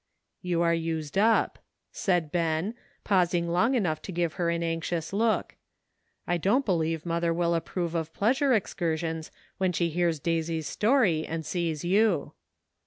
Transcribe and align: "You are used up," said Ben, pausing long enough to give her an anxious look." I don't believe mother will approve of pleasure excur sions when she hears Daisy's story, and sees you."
"You 0.41 0.63
are 0.63 0.73
used 0.73 1.15
up," 1.15 1.59
said 1.91 2.31
Ben, 2.31 2.73
pausing 3.03 3.47
long 3.47 3.75
enough 3.75 4.01
to 4.01 4.11
give 4.11 4.33
her 4.33 4.49
an 4.49 4.63
anxious 4.63 5.13
look." 5.13 5.57
I 6.27 6.37
don't 6.37 6.65
believe 6.65 7.05
mother 7.05 7.31
will 7.31 7.53
approve 7.53 7.93
of 7.93 8.11
pleasure 8.11 8.49
excur 8.51 8.97
sions 8.97 9.29
when 9.59 9.73
she 9.73 9.89
hears 9.89 10.17
Daisy's 10.19 10.65
story, 10.67 11.23
and 11.27 11.45
sees 11.45 11.85
you." 11.85 12.33